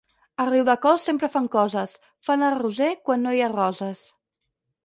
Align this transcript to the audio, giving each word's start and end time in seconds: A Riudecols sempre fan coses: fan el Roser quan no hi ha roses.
A 0.43 0.45
Riudecols 0.45 1.05
sempre 1.09 1.29
fan 1.33 1.49
coses: 1.57 1.93
fan 2.29 2.47
el 2.49 2.57
Roser 2.63 2.91
quan 3.11 3.25
no 3.27 3.35
hi 3.41 3.45
ha 3.49 3.55
roses. 3.55 4.03